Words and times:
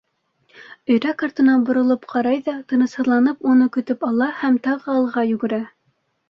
Өйрәк 0.93 1.19
артына 1.27 1.57
боролоп 1.67 2.07
ҡарай 2.13 2.39
ҙа 2.47 2.55
тынысһыҙланып 2.73 3.45
уны 3.53 3.69
көтөп 3.77 4.07
ала 4.09 4.31
һәм 4.41 4.59
тағы 4.71 4.91
алға 4.97 5.27
йүгерә. 5.35 5.63